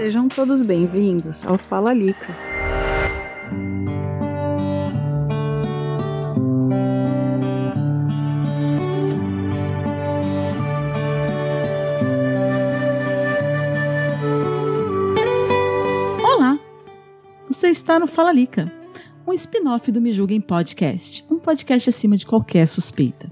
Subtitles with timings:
[0.00, 2.34] Sejam todos bem-vindos ao Fala Lica.
[16.24, 16.58] Olá!
[17.50, 18.72] Você está no Fala Lica,
[19.26, 23.30] um spin-off do Me Julguem Podcast, um podcast acima de qualquer suspeita.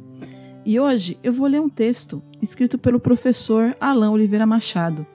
[0.67, 5.07] E hoje eu vou ler um texto escrito pelo professor Alain Oliveira Machado,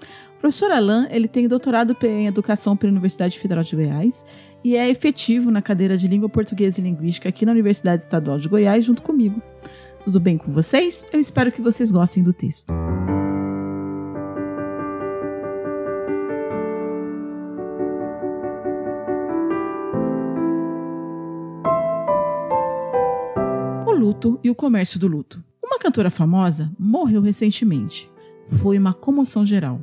[0.44, 4.26] professor Alain, ele tem doutorado em Educação pela Universidade Federal de Goiás
[4.62, 8.50] e é efetivo na cadeira de Língua Portuguesa e Linguística aqui na Universidade Estadual de
[8.50, 9.42] Goiás, junto comigo.
[10.04, 11.06] Tudo bem com vocês?
[11.14, 12.74] Eu espero que vocês gostem do texto.
[23.88, 25.42] O luto e o comércio do luto.
[25.64, 28.12] Uma cantora famosa morreu recentemente.
[28.62, 29.80] Foi uma comoção geral.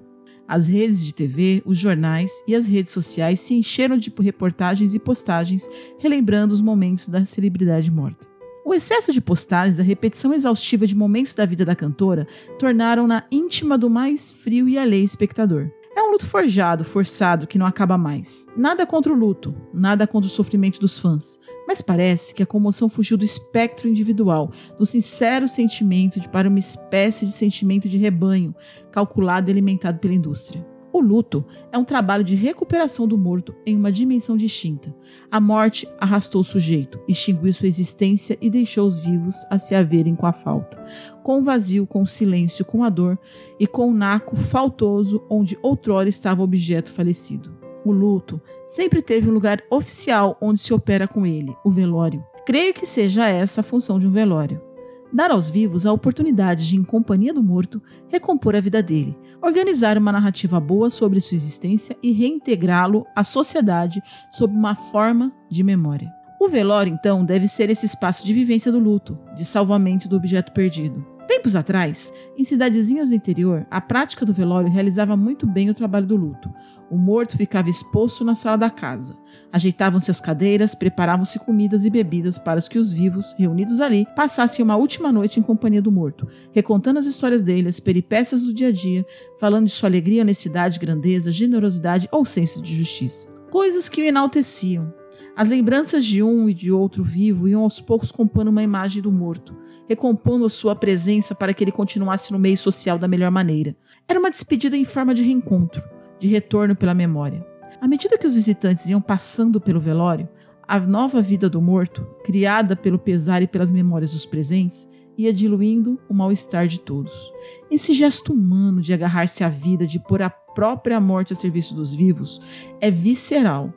[0.51, 4.99] As redes de TV, os jornais e as redes sociais se encheram de reportagens e
[4.99, 8.27] postagens relembrando os momentos da celebridade morta.
[8.65, 12.27] O excesso de postagens, a repetição exaustiva de momentos da vida da cantora,
[12.59, 15.71] tornaram-na íntima do mais frio e alheio espectador.
[16.11, 18.45] Um luto forjado, forçado, que não acaba mais.
[18.57, 22.89] Nada contra o luto, nada contra o sofrimento dos fãs, mas parece que a comoção
[22.89, 28.53] fugiu do espectro individual, do sincero sentimento de para uma espécie de sentimento de rebanho,
[28.91, 30.67] calculado e alimentado pela indústria.
[31.01, 34.95] O luto é um trabalho de recuperação do morto em uma dimensão distinta.
[35.31, 40.15] A morte arrastou o sujeito, extinguiu sua existência e deixou os vivos a se haverem
[40.15, 40.77] com a falta,
[41.23, 43.19] com o vazio, com o silêncio, com a dor
[43.59, 47.51] e com o naco faltoso onde outrora estava o objeto falecido.
[47.83, 52.23] O luto sempre teve um lugar oficial onde se opera com ele, o velório.
[52.45, 54.70] Creio que seja essa a função de um velório.
[55.13, 59.99] Dar aos vivos a oportunidade de, em companhia do morto, recompor a vida dele, organizar
[59.99, 66.13] uma narrativa boa sobre sua existência e reintegrá-lo à sociedade sob uma forma de memória.
[66.41, 70.53] O velório, então, deve ser esse espaço de vivência do luto, de salvamento do objeto
[70.53, 71.05] perdido.
[71.31, 76.05] Tempos atrás, em cidadezinhas do interior, a prática do velório realizava muito bem o trabalho
[76.05, 76.53] do luto.
[76.91, 79.17] O morto ficava exposto na sala da casa.
[79.53, 84.65] Ajeitavam-se as cadeiras, preparavam-se comidas e bebidas para os que os vivos, reunidos ali, passassem
[84.65, 88.67] uma última noite em companhia do morto, recontando as histórias dele, as peripécias do dia
[88.67, 89.07] a dia,
[89.39, 93.29] falando de sua alegria, honestidade, grandeza, generosidade ou senso de justiça.
[93.53, 94.93] Coisas que o enalteciam.
[95.37, 99.13] As lembranças de um e de outro vivo iam aos poucos compondo uma imagem do
[99.13, 99.57] morto,
[99.89, 103.75] recompondo a sua presença para que ele continuasse no meio social da melhor maneira.
[104.07, 105.83] Era uma despedida em forma de reencontro,
[106.19, 107.47] de retorno pela memória.
[107.81, 110.29] À medida que os visitantes iam passando pelo velório,
[110.69, 114.89] a nova vida do morto, criada pelo pesar e pelas memórias dos presentes,
[115.19, 117.33] ia diluindo o mal-estar de todos.
[117.71, 121.93] Esse gesto humano de agarrar-se à vida, de pôr a própria morte a serviço dos
[121.93, 122.41] vivos,
[122.81, 123.73] é visceral.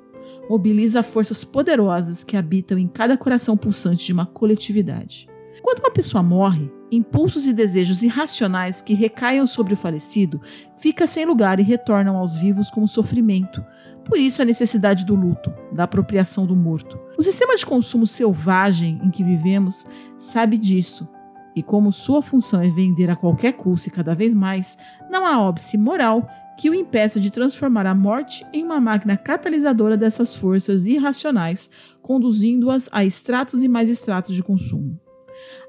[0.49, 5.27] Mobiliza forças poderosas que habitam em cada coração pulsante de uma coletividade.
[5.61, 10.41] Quando uma pessoa morre, impulsos e desejos irracionais que recaiam sobre o falecido
[10.77, 13.63] fica sem lugar e retornam aos vivos como sofrimento.
[14.03, 16.99] Por isso a necessidade do luto, da apropriação do morto.
[17.17, 19.85] O sistema de consumo selvagem em que vivemos
[20.19, 21.07] sabe disso.
[21.55, 24.77] E como sua função é vender a qualquer custo e cada vez mais,
[25.09, 26.27] não há óbice moral
[26.57, 31.69] que o impeça de transformar a morte em uma máquina catalisadora dessas forças irracionais,
[32.01, 34.99] conduzindo-as a estratos e mais estratos de consumo.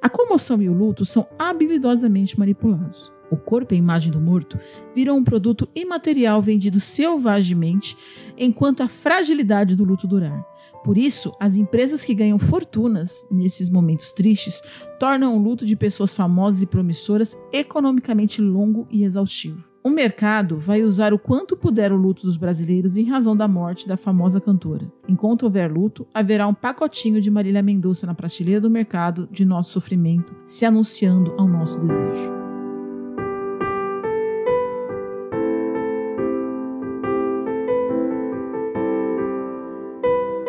[0.01, 3.13] A comoção e o luto são habilidosamente manipulados.
[3.31, 4.59] O corpo e a imagem do morto
[4.95, 7.97] viram um produto imaterial vendido selvagemente,
[8.37, 10.47] enquanto a fragilidade do luto durar.
[10.85, 14.61] Por isso, as empresas que ganham fortunas nesses momentos tristes
[15.01, 19.74] tornam o luto de pessoas famosas e promissoras economicamente longo e exaustivo.
[19.87, 23.87] O mercado vai usar o quanto puder o luto dos brasileiros em razão da morte
[23.87, 24.91] da famosa cantora.
[25.07, 29.73] Enquanto houver luto, haverá um pacotinho de Marília Mendonça na prateleira do mercado de nosso
[29.73, 32.33] sofrimento, se anunciando ao nosso desejo.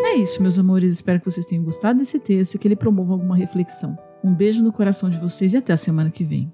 [0.05, 0.93] É isso, meus amores.
[0.93, 3.97] Espero que vocês tenham gostado desse texto e que ele promova alguma reflexão.
[4.23, 6.53] Um beijo no coração de vocês e até a semana que vem.